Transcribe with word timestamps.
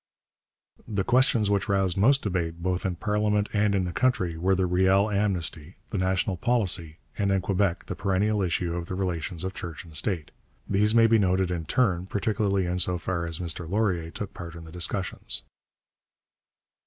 The 0.87 1.03
questions 1.03 1.51
which 1.51 1.69
roused 1.69 1.95
most 1.95 2.23
debate 2.23 2.63
both 2.63 2.87
in 2.87 2.95
parliament 2.95 3.49
and 3.53 3.75
in 3.75 3.83
the 3.83 3.91
country 3.91 4.35
were 4.35 4.55
the 4.55 4.65
Riel 4.65 5.11
Amnesty, 5.11 5.75
the 5.91 5.99
National 5.99 6.37
Policy, 6.37 6.97
and, 7.19 7.31
in 7.31 7.39
Quebec, 7.39 7.85
the 7.85 7.93
perennial 7.93 8.41
issue 8.41 8.73
of 8.75 8.87
the 8.87 8.95
relations 8.95 9.43
of 9.43 9.53
church 9.53 9.83
and 9.85 9.95
state. 9.95 10.31
These 10.67 10.95
may 10.95 11.05
be 11.05 11.19
noted 11.19 11.51
in 11.51 11.65
turn, 11.65 12.07
particularly 12.07 12.65
in 12.65 12.79
so 12.79 12.97
far 12.97 13.27
as 13.27 13.37
Mr 13.37 13.69
Laurier 13.69 14.09
took 14.09 14.33
part 14.33 14.55
in 14.55 14.63
the 14.63 14.71
discussions. 14.71 15.43